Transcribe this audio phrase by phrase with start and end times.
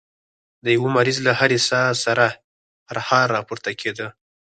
[0.63, 2.25] د يوه مريض له هرې ساه سره
[2.87, 4.07] خرهار راپورته کېده.